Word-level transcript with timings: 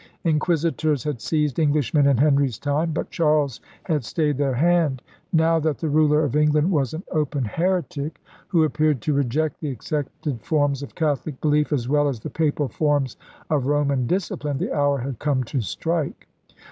Inquisitors 0.23 1.03
had 1.03 1.21
seized 1.21 1.59
Englishmen 1.59 2.07
in 2.07 2.17
Henry's 2.17 2.57
time. 2.57 2.91
But 2.91 3.11
Charles 3.11 3.61
had 3.83 4.03
stayed 4.03 4.35
their 4.35 4.55
hand. 4.55 5.03
Now 5.31 5.59
that 5.59 5.77
the 5.77 5.89
ruler 5.91 6.23
of 6.23 6.35
England 6.35 6.71
was 6.71 6.95
an 6.95 7.03
open 7.11 7.45
heretic, 7.45 8.19
who 8.47 8.63
30 8.63 8.63
ELIZABETHAN 8.63 8.63
SEA 8.63 8.63
DOGS 8.63 8.65
appeared 8.73 9.01
to 9.03 9.13
reject 9.13 9.59
the 9.61 9.69
accepted 9.69 10.41
forms 10.41 10.81
of 10.81 10.95
Catholic 10.95 11.39
belief 11.39 11.71
as 11.71 11.87
well 11.87 12.07
as 12.07 12.19
the 12.19 12.31
Papal 12.31 12.67
forms 12.67 13.15
of 13.51 13.67
Roman 13.67 14.07
disci 14.07 14.39
pline, 14.39 14.57
the 14.57 14.73
hour 14.73 14.97
had 14.97 15.19
come 15.19 15.43
to 15.43 15.61
strike. 15.61 16.27